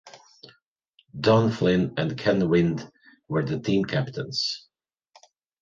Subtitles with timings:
[1.19, 2.91] Don Flynn and Ken Wind
[3.27, 4.67] were the team captains.